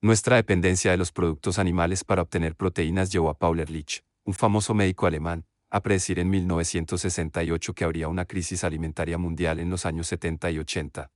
Nuestra 0.00 0.36
dependencia 0.36 0.92
de 0.92 0.96
los 0.96 1.10
productos 1.10 1.58
animales 1.58 2.04
para 2.04 2.22
obtener 2.22 2.54
proteínas 2.54 3.10
llevó 3.10 3.30
a 3.30 3.34
Paul 3.38 3.58
Ehrlich, 3.58 4.04
un 4.24 4.34
famoso 4.34 4.74
médico 4.74 5.08
alemán, 5.08 5.44
a 5.70 5.82
predecir 5.82 6.20
en 6.20 6.30
1968 6.30 7.74
que 7.74 7.84
habría 7.84 8.06
una 8.06 8.24
crisis 8.26 8.62
alimentaria 8.62 9.18
mundial 9.18 9.58
en 9.58 9.68
los 9.68 9.84
años 9.84 10.06
70 10.06 10.52
y 10.52 10.58
80. 10.60 11.10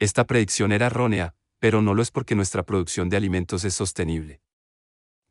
Esta 0.00 0.24
predicción 0.24 0.72
era 0.72 0.86
errónea, 0.86 1.36
pero 1.60 1.82
no 1.82 1.94
lo 1.94 2.02
es 2.02 2.10
porque 2.10 2.34
nuestra 2.34 2.64
producción 2.64 3.08
de 3.08 3.16
alimentos 3.16 3.64
es 3.64 3.74
sostenible. 3.74 4.40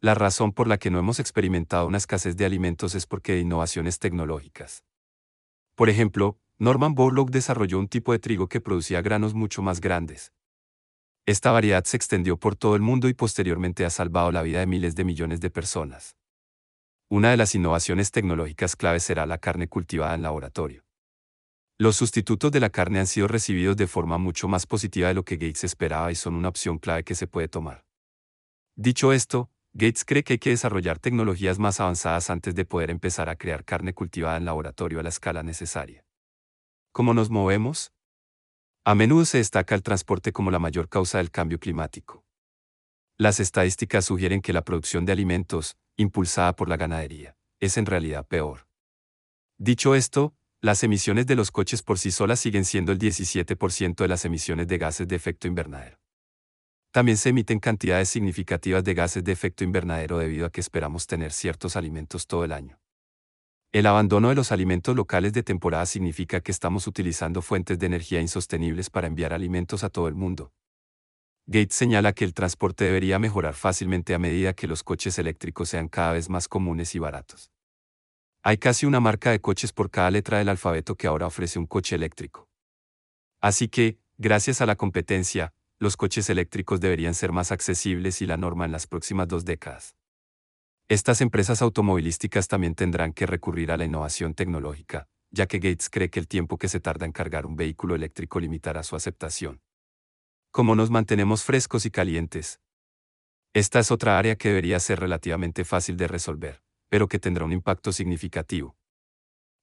La 0.01 0.13
razón 0.13 0.51
por 0.51 0.67
la 0.67 0.77
que 0.77 0.91
no 0.91 0.99
hemos 0.99 1.19
experimentado 1.19 1.87
una 1.87 1.97
escasez 1.97 2.37
de 2.37 2.45
alimentos 2.45 2.95
es 2.95 3.05
porque 3.05 3.33
de 3.33 3.39
innovaciones 3.39 3.99
tecnológicas. 3.99 4.83
Por 5.75 5.89
ejemplo, 5.89 6.39
Norman 6.57 6.95
Borlaug 6.95 7.31
desarrolló 7.31 7.79
un 7.79 7.87
tipo 7.87 8.11
de 8.11 8.19
trigo 8.19 8.47
que 8.47 8.61
producía 8.61 9.01
granos 9.01 9.33
mucho 9.33 9.61
más 9.61 9.81
grandes. 9.81 10.31
Esta 11.25 11.51
variedad 11.51 11.83
se 11.85 11.97
extendió 11.97 12.37
por 12.37 12.55
todo 12.55 12.75
el 12.75 12.81
mundo 12.81 13.09
y 13.09 13.13
posteriormente 13.13 13.83
ha 13.83 13.89
salvado 13.89 14.31
la 14.31 14.43
vida 14.43 14.59
de 14.59 14.67
miles 14.67 14.95
de 14.95 15.03
millones 15.03 15.41
de 15.41 15.49
personas. 15.49 16.15
Una 17.09 17.31
de 17.31 17.37
las 17.37 17.55
innovaciones 17.55 18.11
tecnológicas 18.11 18.75
claves 18.75 19.03
será 19.03 19.25
la 19.25 19.37
carne 19.37 19.67
cultivada 19.67 20.15
en 20.15 20.21
laboratorio. 20.21 20.85
Los 21.77 21.97
sustitutos 21.97 22.51
de 22.51 22.59
la 22.59 22.69
carne 22.69 22.99
han 22.99 23.07
sido 23.07 23.27
recibidos 23.27 23.75
de 23.75 23.87
forma 23.87 24.17
mucho 24.17 24.47
más 24.47 24.65
positiva 24.65 25.09
de 25.09 25.13
lo 25.13 25.25
que 25.25 25.35
Gates 25.35 25.65
esperaba 25.65 26.11
y 26.11 26.15
son 26.15 26.35
una 26.35 26.47
opción 26.47 26.77
clave 26.77 27.03
que 27.03 27.15
se 27.15 27.27
puede 27.27 27.47
tomar. 27.47 27.85
Dicho 28.77 29.11
esto, 29.11 29.51
Gates 29.77 30.05
cree 30.05 30.23
que 30.23 30.33
hay 30.33 30.39
que 30.39 30.51
desarrollar 30.51 30.99
tecnologías 30.99 31.59
más 31.59 31.81
avanzadas 31.81 32.29
antes 32.29 32.55
de 32.55 32.63
poder 32.63 32.89
empezar 32.89 33.27
a 33.27 33.35
crear 33.35 33.65
carne 33.65 33.93
cultivada 33.93 34.37
en 34.37 34.45
laboratorio 34.45 35.01
a 35.01 35.03
la 35.03 35.09
escala 35.09 35.43
necesaria. 35.43 36.05
¿Cómo 36.93 37.13
nos 37.13 37.29
movemos? 37.29 37.91
A 38.85 38.95
menudo 38.95 39.25
se 39.25 39.39
destaca 39.39 39.75
el 39.75 39.83
transporte 39.83 40.31
como 40.31 40.49
la 40.49 40.59
mayor 40.59 40.87
causa 40.87 41.17
del 41.17 41.29
cambio 41.29 41.59
climático. 41.59 42.23
Las 43.17 43.41
estadísticas 43.41 44.05
sugieren 44.05 44.39
que 44.39 44.53
la 44.53 44.63
producción 44.63 45.05
de 45.05 45.11
alimentos, 45.11 45.75
impulsada 45.97 46.55
por 46.55 46.69
la 46.69 46.77
ganadería, 46.77 47.35
es 47.59 47.75
en 47.75 47.85
realidad 47.85 48.25
peor. 48.25 48.69
Dicho 49.57 49.93
esto, 49.93 50.33
las 50.61 50.83
emisiones 50.83 51.27
de 51.27 51.35
los 51.35 51.51
coches 51.51 51.83
por 51.83 51.99
sí 51.99 52.11
solas 52.11 52.39
siguen 52.39 52.63
siendo 52.63 52.93
el 52.93 52.97
17% 52.97 53.95
de 53.95 54.07
las 54.07 54.23
emisiones 54.23 54.69
de 54.69 54.77
gases 54.77 55.05
de 55.09 55.17
efecto 55.17 55.49
invernadero. 55.49 56.04
También 56.95 57.17
se 57.17 57.27
emiten 57.27 57.59
cantidades 57.59 58.07
significativas 58.07 58.81
de 58.81 58.93
gases 58.93 59.21
de 59.21 59.33
efecto 59.33 59.65
invernadero 59.65 60.17
debido 60.17 60.45
a 60.45 60.49
que 60.49 60.61
esperamos 60.61 61.07
tener 61.07 61.33
ciertos 61.33 61.75
alimentos 61.75 62.25
todo 62.25 62.45
el 62.45 62.53
año. 62.53 62.79
El 63.73 63.85
abandono 63.85 64.29
de 64.29 64.35
los 64.35 64.53
alimentos 64.53 64.95
locales 64.95 65.33
de 65.33 65.43
temporada 65.43 65.85
significa 65.87 66.39
que 66.39 66.53
estamos 66.53 66.87
utilizando 66.87 67.41
fuentes 67.41 67.77
de 67.79 67.87
energía 67.87 68.21
insostenibles 68.21 68.89
para 68.89 69.07
enviar 69.07 69.33
alimentos 69.33 69.83
a 69.83 69.89
todo 69.89 70.07
el 70.07 70.15
mundo, 70.15 70.53
Gates 71.47 71.75
señala 71.75 72.13
que 72.13 72.23
el 72.23 72.33
transporte 72.33 72.85
debería 72.85 73.19
mejorar 73.19 73.55
fácilmente 73.55 74.13
a 74.13 74.19
medida 74.19 74.53
que 74.53 74.65
los 74.65 74.81
coches 74.81 75.19
eléctricos 75.19 75.67
sean 75.67 75.89
cada 75.89 76.13
vez 76.13 76.29
más 76.29 76.47
comunes 76.47 76.95
y 76.95 76.99
baratos. 76.99 77.51
Hay 78.41 78.57
casi 78.57 78.85
una 78.85 79.01
marca 79.01 79.31
de 79.31 79.41
coches 79.41 79.73
por 79.73 79.91
cada 79.91 80.11
letra 80.11 80.37
del 80.37 80.47
alfabeto 80.47 80.95
que 80.95 81.07
ahora 81.07 81.27
ofrece 81.27 81.59
un 81.59 81.67
coche 81.67 81.97
eléctrico. 81.97 82.47
Así 83.41 83.67
que, 83.67 83.99
gracias 84.17 84.61
a 84.61 84.65
la 84.65 84.77
competencia, 84.77 85.53
los 85.79 85.97
coches 85.97 86.29
eléctricos 86.29 86.79
deberían 86.79 87.13
ser 87.13 87.31
más 87.31 87.51
accesibles 87.51 88.21
y 88.21 88.25
la 88.25 88.37
norma 88.37 88.65
en 88.65 88.71
las 88.71 88.87
próximas 88.87 89.27
dos 89.27 89.45
décadas. 89.45 89.95
Estas 90.87 91.21
empresas 91.21 91.61
automovilísticas 91.61 92.47
también 92.47 92.75
tendrán 92.75 93.13
que 93.13 93.25
recurrir 93.25 93.71
a 93.71 93.77
la 93.77 93.85
innovación 93.85 94.33
tecnológica, 94.33 95.07
ya 95.31 95.47
que 95.47 95.59
Gates 95.59 95.89
cree 95.89 96.09
que 96.09 96.19
el 96.19 96.27
tiempo 96.27 96.57
que 96.57 96.67
se 96.67 96.79
tarda 96.79 97.05
en 97.05 97.11
cargar 97.11 97.45
un 97.45 97.55
vehículo 97.55 97.95
eléctrico 97.95 98.39
limitará 98.39 98.83
su 98.83 98.95
aceptación 98.95 99.61
cómo 100.55 100.73
nos 100.73 100.89
mantenemos 100.89 101.43
frescos 101.43 101.85
y 101.85 101.91
calientes. 101.91 102.61
Esta 103.53 103.79
es 103.79 103.91
otra 103.91 104.17
área 104.17 104.37
que 104.37 104.47
debería 104.47 104.79
ser 104.79 105.01
relativamente 105.01 105.65
fácil 105.65 105.97
de 105.97 106.07
resolver, 106.07 106.63
pero 106.87 107.09
que 107.09 107.19
tendrá 107.19 107.43
un 107.43 107.51
impacto 107.51 107.91
significativo. 107.91 108.77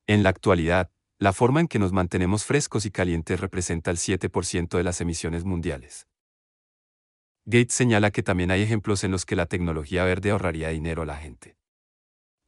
En 0.07 0.23
la 0.23 0.29
actualidad, 0.29 0.91
la 1.23 1.33
forma 1.33 1.61
en 1.61 1.69
que 1.69 1.79
nos 1.79 1.93
mantenemos 1.93 2.45
frescos 2.45 2.85
y 2.85 2.91
calientes 2.91 3.39
representa 3.39 3.91
el 3.91 3.97
7% 3.97 4.77
de 4.77 4.83
las 4.83 5.01
emisiones 5.01 5.45
mundiales. 5.45 6.09
Gates 7.45 7.75
señala 7.75 8.11
que 8.11 8.23
también 8.23 8.51
hay 8.51 8.63
ejemplos 8.63 9.05
en 9.05 9.13
los 9.13 9.25
que 9.25 9.37
la 9.37 9.47
tecnología 9.47 10.05
verde 10.05 10.31
ahorraría 10.31 10.69
dinero 10.71 11.03
a 11.03 11.07
la 11.07 11.17
gente. 11.17 11.57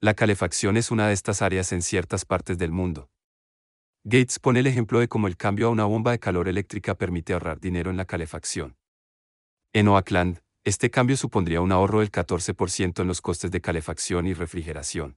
La 0.00 0.14
calefacción 0.14 0.76
es 0.76 0.90
una 0.90 1.06
de 1.08 1.14
estas 1.14 1.40
áreas 1.40 1.72
en 1.72 1.82
ciertas 1.82 2.24
partes 2.24 2.58
del 2.58 2.72
mundo, 2.72 3.10
Gates 4.06 4.38
pone 4.38 4.60
el 4.60 4.66
ejemplo 4.66 5.00
de 5.00 5.08
cómo 5.08 5.28
el 5.28 5.38
cambio 5.38 5.68
a 5.68 5.70
una 5.70 5.86
bomba 5.86 6.10
de 6.10 6.18
calor 6.18 6.46
eléctrica 6.46 6.94
permite 6.94 7.32
ahorrar 7.32 7.58
dinero 7.58 7.90
en 7.90 7.96
la 7.96 8.04
calefacción. 8.04 8.76
En 9.72 9.88
Oakland, 9.88 10.42
este 10.62 10.90
cambio 10.90 11.16
supondría 11.16 11.62
un 11.62 11.72
ahorro 11.72 12.00
del 12.00 12.12
14% 12.12 13.00
en 13.00 13.08
los 13.08 13.22
costes 13.22 13.50
de 13.50 13.62
calefacción 13.62 14.26
y 14.26 14.34
refrigeración. 14.34 15.16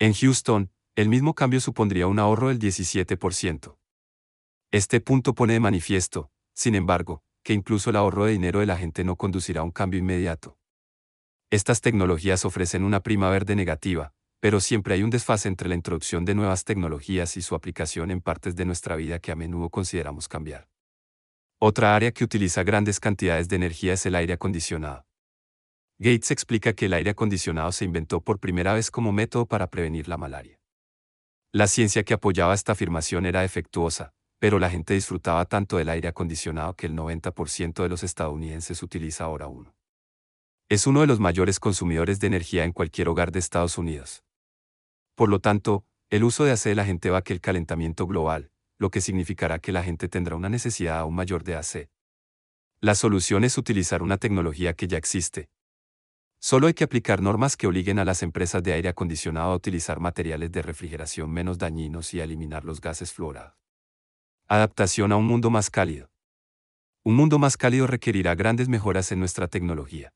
En 0.00 0.12
Houston, 0.12 0.72
el 0.96 1.08
mismo 1.08 1.34
cambio 1.34 1.60
supondría 1.60 2.06
un 2.06 2.20
ahorro 2.20 2.48
del 2.48 2.60
17%. 2.60 3.76
Este 4.70 5.00
punto 5.00 5.34
pone 5.34 5.54
de 5.54 5.60
manifiesto, 5.60 6.30
sin 6.54 6.76
embargo, 6.76 7.24
que 7.42 7.52
incluso 7.52 7.90
el 7.90 7.96
ahorro 7.96 8.26
de 8.26 8.32
dinero 8.32 8.60
de 8.60 8.66
la 8.66 8.76
gente 8.76 9.02
no 9.02 9.16
conducirá 9.16 9.62
a 9.62 9.64
un 9.64 9.72
cambio 9.72 9.98
inmediato. 9.98 10.56
Estas 11.50 11.80
tecnologías 11.80 12.44
ofrecen 12.44 12.84
una 12.84 13.00
prima 13.00 13.28
verde 13.28 13.56
negativa, 13.56 14.12
pero 14.38 14.60
siempre 14.60 14.94
hay 14.94 15.02
un 15.02 15.10
desfase 15.10 15.48
entre 15.48 15.68
la 15.68 15.74
introducción 15.74 16.24
de 16.24 16.36
nuevas 16.36 16.64
tecnologías 16.64 17.36
y 17.36 17.42
su 17.42 17.56
aplicación 17.56 18.12
en 18.12 18.20
partes 18.20 18.54
de 18.54 18.64
nuestra 18.64 18.94
vida 18.94 19.18
que 19.18 19.32
a 19.32 19.36
menudo 19.36 19.70
consideramos 19.70 20.28
cambiar. 20.28 20.68
Otra 21.58 21.96
área 21.96 22.12
que 22.12 22.22
utiliza 22.22 22.62
grandes 22.62 23.00
cantidades 23.00 23.48
de 23.48 23.56
energía 23.56 23.94
es 23.94 24.06
el 24.06 24.14
aire 24.14 24.34
acondicionado. 24.34 25.06
Gates 25.98 26.30
explica 26.30 26.72
que 26.72 26.86
el 26.86 26.92
aire 26.92 27.10
acondicionado 27.10 27.72
se 27.72 27.84
inventó 27.84 28.20
por 28.20 28.38
primera 28.38 28.74
vez 28.74 28.92
como 28.92 29.10
método 29.12 29.46
para 29.46 29.68
prevenir 29.68 30.08
la 30.08 30.16
malaria. 30.16 30.60
La 31.54 31.68
ciencia 31.68 32.02
que 32.02 32.14
apoyaba 32.14 32.52
esta 32.52 32.72
afirmación 32.72 33.26
era 33.26 33.42
defectuosa, 33.42 34.12
pero 34.40 34.58
la 34.58 34.70
gente 34.70 34.94
disfrutaba 34.94 35.44
tanto 35.44 35.76
del 35.76 35.88
aire 35.88 36.08
acondicionado 36.08 36.74
que 36.74 36.86
el 36.88 36.96
90% 36.96 37.80
de 37.80 37.88
los 37.88 38.02
estadounidenses 38.02 38.82
utiliza 38.82 39.22
ahora 39.22 39.46
uno. 39.46 39.72
Es 40.68 40.88
uno 40.88 41.02
de 41.02 41.06
los 41.06 41.20
mayores 41.20 41.60
consumidores 41.60 42.18
de 42.18 42.26
energía 42.26 42.64
en 42.64 42.72
cualquier 42.72 43.08
hogar 43.08 43.30
de 43.30 43.38
Estados 43.38 43.78
Unidos. 43.78 44.24
Por 45.14 45.28
lo 45.28 45.38
tanto, 45.38 45.84
el 46.10 46.24
uso 46.24 46.42
de 46.42 46.50
AC 46.50 46.64
de 46.64 46.74
la 46.74 46.84
gente 46.84 47.10
va 47.10 47.22
que 47.22 47.32
el 47.32 47.40
calentamiento 47.40 48.08
global, 48.08 48.50
lo 48.76 48.90
que 48.90 49.00
significará 49.00 49.60
que 49.60 49.70
la 49.70 49.84
gente 49.84 50.08
tendrá 50.08 50.34
una 50.34 50.48
necesidad 50.48 50.98
aún 50.98 51.14
mayor 51.14 51.44
de 51.44 51.54
AC. 51.54 51.88
La 52.80 52.96
solución 52.96 53.44
es 53.44 53.56
utilizar 53.58 54.02
una 54.02 54.16
tecnología 54.16 54.74
que 54.74 54.88
ya 54.88 54.98
existe. 54.98 55.50
Solo 56.46 56.66
hay 56.66 56.74
que 56.74 56.84
aplicar 56.84 57.22
normas 57.22 57.56
que 57.56 57.66
obliguen 57.66 57.98
a 57.98 58.04
las 58.04 58.22
empresas 58.22 58.62
de 58.62 58.74
aire 58.74 58.90
acondicionado 58.90 59.52
a 59.52 59.56
utilizar 59.56 59.98
materiales 59.98 60.52
de 60.52 60.60
refrigeración 60.60 61.30
menos 61.30 61.56
dañinos 61.56 62.12
y 62.12 62.20
a 62.20 62.24
eliminar 62.24 62.66
los 62.66 62.82
gases 62.82 63.14
fluorados. 63.14 63.54
Adaptación 64.46 65.10
a 65.12 65.16
un 65.16 65.24
mundo 65.24 65.48
más 65.48 65.70
cálido. 65.70 66.10
Un 67.02 67.14
mundo 67.16 67.38
más 67.38 67.56
cálido 67.56 67.86
requerirá 67.86 68.34
grandes 68.34 68.68
mejoras 68.68 69.10
en 69.10 69.20
nuestra 69.20 69.48
tecnología. 69.48 70.12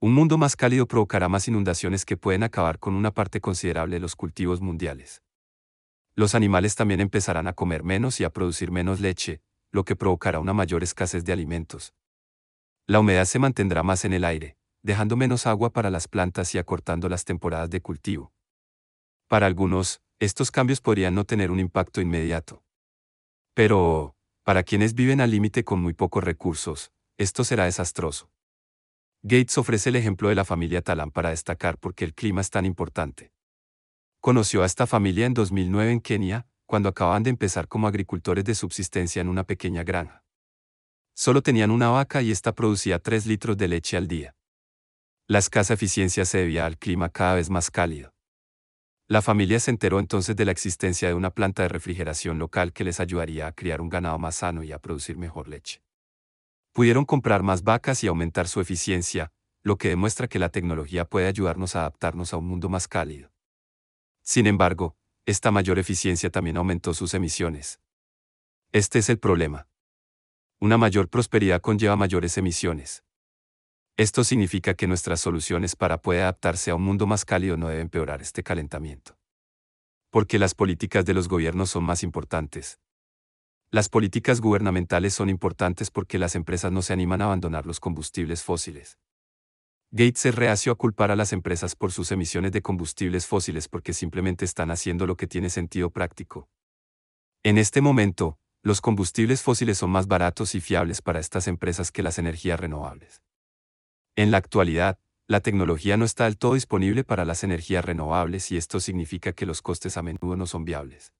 Un 0.00 0.12
mundo 0.12 0.38
más 0.38 0.56
cálido 0.56 0.88
provocará 0.88 1.28
más 1.28 1.46
inundaciones 1.46 2.04
que 2.04 2.16
pueden 2.16 2.42
acabar 2.42 2.80
con 2.80 2.96
una 2.96 3.12
parte 3.12 3.40
considerable 3.40 3.94
de 3.94 4.00
los 4.00 4.16
cultivos 4.16 4.60
mundiales. 4.60 5.22
Los 6.16 6.34
animales 6.34 6.74
también 6.74 7.00
empezarán 7.00 7.46
a 7.46 7.52
comer 7.52 7.84
menos 7.84 8.18
y 8.18 8.24
a 8.24 8.30
producir 8.30 8.72
menos 8.72 8.98
leche, 8.98 9.40
lo 9.70 9.84
que 9.84 9.94
provocará 9.94 10.40
una 10.40 10.52
mayor 10.52 10.82
escasez 10.82 11.24
de 11.24 11.32
alimentos. 11.32 11.94
La 12.86 12.98
humedad 12.98 13.24
se 13.24 13.38
mantendrá 13.38 13.84
más 13.84 14.04
en 14.04 14.14
el 14.14 14.24
aire, 14.24 14.57
dejando 14.82 15.16
menos 15.16 15.46
agua 15.46 15.70
para 15.70 15.90
las 15.90 16.08
plantas 16.08 16.54
y 16.54 16.58
acortando 16.58 17.08
las 17.08 17.24
temporadas 17.24 17.70
de 17.70 17.80
cultivo. 17.80 18.32
Para 19.26 19.46
algunos, 19.46 20.00
estos 20.18 20.50
cambios 20.50 20.80
podrían 20.80 21.14
no 21.14 21.24
tener 21.24 21.50
un 21.50 21.60
impacto 21.60 22.00
inmediato. 22.00 22.64
Pero, 23.54 24.16
para 24.44 24.62
quienes 24.62 24.94
viven 24.94 25.20
al 25.20 25.30
límite 25.30 25.64
con 25.64 25.80
muy 25.80 25.92
pocos 25.92 26.24
recursos, 26.24 26.92
esto 27.18 27.44
será 27.44 27.64
desastroso. 27.64 28.30
Gates 29.22 29.58
ofrece 29.58 29.88
el 29.90 29.96
ejemplo 29.96 30.28
de 30.28 30.36
la 30.36 30.44
familia 30.44 30.80
Talán 30.80 31.10
para 31.10 31.30
destacar 31.30 31.76
por 31.78 31.94
qué 31.94 32.04
el 32.04 32.14
clima 32.14 32.40
es 32.40 32.50
tan 32.50 32.64
importante. 32.64 33.32
Conoció 34.20 34.62
a 34.62 34.66
esta 34.66 34.86
familia 34.86 35.26
en 35.26 35.34
2009 35.34 35.92
en 35.92 36.00
Kenia, 36.00 36.46
cuando 36.66 36.88
acababan 36.88 37.24
de 37.24 37.30
empezar 37.30 37.66
como 37.66 37.88
agricultores 37.88 38.44
de 38.44 38.54
subsistencia 38.54 39.20
en 39.20 39.28
una 39.28 39.44
pequeña 39.44 39.82
granja. 39.82 40.24
Solo 41.14 41.42
tenían 41.42 41.70
una 41.70 41.88
vaca 41.88 42.22
y 42.22 42.30
esta 42.30 42.54
producía 42.54 43.00
3 43.00 43.26
litros 43.26 43.56
de 43.56 43.68
leche 43.68 43.96
al 43.96 44.06
día. 44.06 44.37
La 45.30 45.40
escasa 45.40 45.74
eficiencia 45.74 46.24
se 46.24 46.38
debía 46.38 46.64
al 46.64 46.78
clima 46.78 47.10
cada 47.10 47.34
vez 47.34 47.50
más 47.50 47.70
cálido. 47.70 48.14
La 49.08 49.20
familia 49.20 49.60
se 49.60 49.70
enteró 49.70 50.00
entonces 50.00 50.34
de 50.34 50.46
la 50.46 50.52
existencia 50.52 51.06
de 51.06 51.12
una 51.12 51.28
planta 51.28 51.60
de 51.60 51.68
refrigeración 51.68 52.38
local 52.38 52.72
que 52.72 52.82
les 52.82 52.98
ayudaría 52.98 53.46
a 53.46 53.52
criar 53.52 53.82
un 53.82 53.90
ganado 53.90 54.18
más 54.18 54.36
sano 54.36 54.62
y 54.62 54.72
a 54.72 54.78
producir 54.78 55.18
mejor 55.18 55.48
leche. 55.48 55.82
Pudieron 56.72 57.04
comprar 57.04 57.42
más 57.42 57.62
vacas 57.62 58.02
y 58.02 58.06
aumentar 58.06 58.48
su 58.48 58.62
eficiencia, 58.62 59.30
lo 59.62 59.76
que 59.76 59.90
demuestra 59.90 60.28
que 60.28 60.38
la 60.38 60.48
tecnología 60.48 61.04
puede 61.04 61.26
ayudarnos 61.26 61.76
a 61.76 61.80
adaptarnos 61.80 62.32
a 62.32 62.38
un 62.38 62.46
mundo 62.46 62.70
más 62.70 62.88
cálido. 62.88 63.30
Sin 64.22 64.46
embargo, 64.46 64.96
esta 65.26 65.50
mayor 65.50 65.78
eficiencia 65.78 66.30
también 66.30 66.56
aumentó 66.56 66.94
sus 66.94 67.12
emisiones. 67.12 67.80
Este 68.72 68.98
es 69.00 69.10
el 69.10 69.18
problema. 69.18 69.68
Una 70.58 70.78
mayor 70.78 71.10
prosperidad 71.10 71.60
conlleva 71.60 71.96
mayores 71.96 72.38
emisiones. 72.38 73.04
Esto 73.98 74.22
significa 74.22 74.74
que 74.74 74.86
nuestras 74.86 75.18
soluciones 75.18 75.74
para 75.74 76.00
poder 76.00 76.22
adaptarse 76.22 76.70
a 76.70 76.76
un 76.76 76.82
mundo 76.82 77.08
más 77.08 77.24
cálido 77.24 77.56
no 77.56 77.66
deben 77.66 77.82
empeorar 77.82 78.22
este 78.22 78.44
calentamiento. 78.44 79.18
Porque 80.10 80.38
las 80.38 80.54
políticas 80.54 81.04
de 81.04 81.14
los 81.14 81.26
gobiernos 81.26 81.70
son 81.70 81.82
más 81.82 82.04
importantes. 82.04 82.78
Las 83.72 83.88
políticas 83.88 84.40
gubernamentales 84.40 85.14
son 85.14 85.28
importantes 85.28 85.90
porque 85.90 86.16
las 86.20 86.36
empresas 86.36 86.70
no 86.70 86.80
se 86.80 86.92
animan 86.92 87.22
a 87.22 87.24
abandonar 87.24 87.66
los 87.66 87.80
combustibles 87.80 88.44
fósiles. 88.44 89.00
Gates 89.90 90.26
es 90.26 90.34
reacio 90.36 90.70
a 90.70 90.76
culpar 90.76 91.10
a 91.10 91.16
las 91.16 91.32
empresas 91.32 91.74
por 91.74 91.90
sus 91.90 92.12
emisiones 92.12 92.52
de 92.52 92.62
combustibles 92.62 93.26
fósiles 93.26 93.66
porque 93.66 93.92
simplemente 93.92 94.44
están 94.44 94.70
haciendo 94.70 95.08
lo 95.08 95.16
que 95.16 95.26
tiene 95.26 95.50
sentido 95.50 95.90
práctico. 95.90 96.48
En 97.42 97.58
este 97.58 97.80
momento, 97.80 98.38
los 98.62 98.80
combustibles 98.80 99.42
fósiles 99.42 99.76
son 99.76 99.90
más 99.90 100.06
baratos 100.06 100.54
y 100.54 100.60
fiables 100.60 101.02
para 101.02 101.18
estas 101.18 101.48
empresas 101.48 101.90
que 101.90 102.04
las 102.04 102.20
energías 102.20 102.60
renovables. 102.60 103.22
En 104.18 104.32
la 104.32 104.38
actualidad, 104.38 104.98
la 105.28 105.38
tecnología 105.38 105.96
no 105.96 106.04
está 106.04 106.24
del 106.24 106.38
todo 106.38 106.54
disponible 106.54 107.04
para 107.04 107.24
las 107.24 107.44
energías 107.44 107.84
renovables 107.84 108.50
y 108.50 108.56
esto 108.56 108.80
significa 108.80 109.32
que 109.32 109.46
los 109.46 109.62
costes 109.62 109.96
a 109.96 110.02
menudo 110.02 110.34
no 110.34 110.44
son 110.44 110.64
viables. 110.64 111.12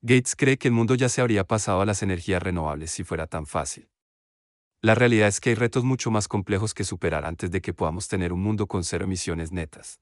Gates 0.00 0.36
cree 0.36 0.56
que 0.56 0.68
el 0.68 0.74
mundo 0.74 0.94
ya 0.94 1.08
se 1.08 1.22
habría 1.22 1.42
pasado 1.42 1.80
a 1.80 1.84
las 1.84 2.04
energías 2.04 2.40
renovables 2.40 2.92
si 2.92 3.02
fuera 3.02 3.26
tan 3.26 3.46
fácil. 3.46 3.88
La 4.80 4.94
realidad 4.94 5.26
es 5.26 5.40
que 5.40 5.48
hay 5.50 5.54
retos 5.56 5.82
mucho 5.82 6.12
más 6.12 6.28
complejos 6.28 6.72
que 6.72 6.84
superar 6.84 7.24
antes 7.24 7.50
de 7.50 7.60
que 7.60 7.74
podamos 7.74 8.06
tener 8.06 8.32
un 8.32 8.42
mundo 8.42 8.68
con 8.68 8.84
cero 8.84 9.06
emisiones 9.06 9.50
netas. 9.50 9.98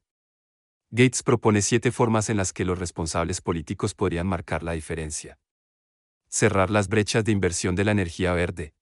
Gates 0.90 1.22
propone 1.22 1.62
siete 1.62 1.92
formas 1.92 2.28
en 2.28 2.36
las 2.36 2.52
que 2.52 2.66
los 2.66 2.78
responsables 2.78 3.40
políticos 3.40 3.94
podrían 3.94 4.26
marcar 4.26 4.62
la 4.62 4.72
diferencia. 4.72 5.38
Cerrar 6.28 6.68
las 6.68 6.88
brechas 6.88 7.24
de 7.24 7.32
inversión 7.32 7.74
de 7.74 7.84
la 7.84 7.92
energía 7.92 8.34
verde, 8.34 8.74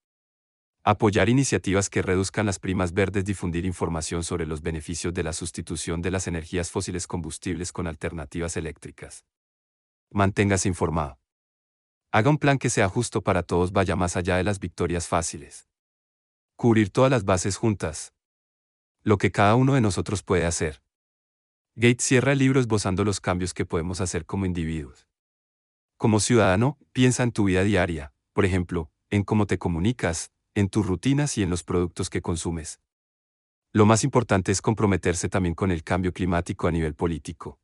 Apoyar 0.83 1.29
iniciativas 1.29 1.91
que 1.91 2.01
reduzcan 2.01 2.47
las 2.47 2.59
primas 2.59 2.95
verdes, 2.95 3.27
difundir 3.27 3.67
información 3.67 4.25
sobre 4.25 4.47
los 4.47 4.63
beneficios 4.63 5.13
de 5.13 5.23
la 5.23 5.35
sustitución 5.35 6.01
de 6.01 6.11
las 6.11 6.27
energías 6.27 6.71
fósiles 6.71 7.07
combustibles 7.07 7.71
con 7.71 7.87
alternativas 7.87 8.57
eléctricas. 8.57 9.27
Manténgase 10.11 10.69
informado. 10.69 11.19
Haga 12.13 12.31
un 12.31 12.39
plan 12.39 12.57
que 12.57 12.71
sea 12.71 12.89
justo 12.89 13.21
para 13.21 13.43
todos, 13.43 13.73
vaya 13.73 13.95
más 13.95 14.17
allá 14.17 14.39
de 14.39 14.45
las 14.45 14.59
victorias 14.59 15.07
fáciles. 15.07 15.69
Cubrir 16.57 16.89
todas 16.89 17.11
las 17.11 17.25
bases 17.25 17.59
juntas. 17.59 18.15
Lo 19.03 19.19
que 19.19 19.31
cada 19.31 19.57
uno 19.57 19.75
de 19.75 19.83
nosotros 19.83 20.23
puede 20.23 20.47
hacer. 20.47 20.83
Gates 21.75 22.05
cierra 22.05 22.33
el 22.33 22.39
libro 22.39 22.59
esbozando 22.59 23.05
los 23.05 23.21
cambios 23.21 23.53
que 23.53 23.67
podemos 23.67 24.01
hacer 24.01 24.25
como 24.25 24.47
individuos. 24.47 25.07
Como 25.99 26.21
ciudadano, 26.21 26.79
piensa 26.93 27.23
en 27.23 27.33
tu 27.33 27.45
vida 27.45 27.65
diaria, 27.65 28.15
por 28.33 28.47
ejemplo, 28.47 28.91
en 29.11 29.25
cómo 29.25 29.47
te 29.47 29.59
comunicas, 29.59 30.33
en 30.54 30.69
tus 30.69 30.87
rutinas 30.87 31.38
y 31.38 31.42
en 31.42 31.50
los 31.50 31.62
productos 31.62 32.11
que 32.11 32.23
consumes. 32.23 32.80
Lo 33.73 33.87
más 33.87 34.02
importante 34.02 34.50
es 34.50 34.61
comprometerse 34.61 35.28
también 35.28 35.54
con 35.54 35.71
el 35.71 35.85
cambio 35.85 36.12
climático 36.12 36.66
a 36.66 36.73
nivel 36.73 36.95
político. 36.95 37.61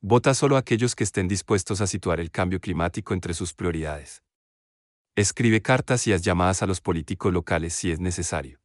Vota 0.00 0.32
solo 0.32 0.56
a 0.56 0.60
aquellos 0.60 0.94
que 0.94 1.04
estén 1.04 1.28
dispuestos 1.28 1.82
a 1.82 1.86
situar 1.86 2.20
el 2.20 2.30
cambio 2.30 2.58
climático 2.58 3.12
entre 3.12 3.34
sus 3.34 3.52
prioridades. 3.52 4.22
Escribe 5.14 5.60
cartas 5.60 6.06
y 6.06 6.14
haz 6.14 6.22
llamadas 6.22 6.62
a 6.62 6.66
los 6.66 6.80
políticos 6.80 7.32
locales 7.32 7.74
si 7.74 7.90
es 7.90 8.00
necesario. 8.00 8.60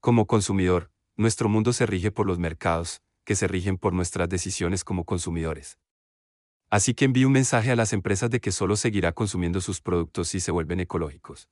Como 0.00 0.26
consumidor, 0.26 0.90
nuestro 1.16 1.50
mundo 1.50 1.74
se 1.74 1.84
rige 1.84 2.10
por 2.10 2.26
los 2.26 2.38
mercados, 2.38 3.02
que 3.24 3.36
se 3.36 3.46
rigen 3.46 3.76
por 3.76 3.92
nuestras 3.92 4.28
decisiones 4.30 4.84
como 4.84 5.04
consumidores. 5.04 5.76
Así 6.70 6.94
que 6.94 7.04
envíe 7.04 7.26
un 7.26 7.32
mensaje 7.32 7.70
a 7.70 7.76
las 7.76 7.92
empresas 7.92 8.30
de 8.30 8.40
que 8.40 8.52
solo 8.52 8.76
seguirá 8.76 9.12
consumiendo 9.12 9.60
sus 9.60 9.82
productos 9.82 10.28
si 10.28 10.40
se 10.40 10.50
vuelven 10.50 10.80
ecológicos. 10.80 11.50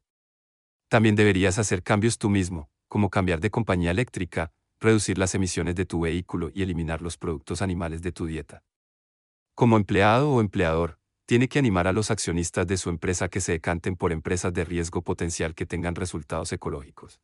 También 0.89 1.17
deberías 1.17 1.59
hacer 1.59 1.83
cambios 1.83 2.17
tú 2.17 2.31
mismo, 2.31 2.71
como 2.89 3.11
cambiar 3.11 3.41
de 3.41 3.51
compañía 3.51 3.91
eléctrica, 3.91 4.53
reducir 4.79 5.19
las 5.19 5.35
emisiones 5.35 5.75
de 5.75 5.85
tu 5.85 6.01
vehículo 6.01 6.51
y 6.55 6.63
eliminar 6.63 7.03
los 7.03 7.19
productos 7.19 7.61
animales 7.61 8.03
de 8.03 8.13
tu 8.13 8.27
dieta. 8.27 8.63
Como 9.55 9.77
empleado 9.77 10.31
o 10.31 10.41
empleador, 10.41 11.01
tiene 11.27 11.49
que 11.49 11.59
animar 11.59 11.89
a 11.89 11.93
los 11.93 12.13
accionistas 12.13 12.69
de 12.69 12.77
su 12.77 12.89
empresa 12.89 13.29
que 13.29 13.41
se 13.41 13.53
decanten 13.53 13.97
por 13.97 14.13
empresas 14.13 14.53
de 14.53 14.65
riesgo 14.65 15.03
potencial 15.03 15.57
que 15.57 15.67
tengan 15.67 15.97
resultados 15.97 16.53
ecológicos. 16.53 17.21